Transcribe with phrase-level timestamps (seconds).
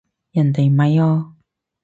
[0.31, 1.33] 人哋咪哦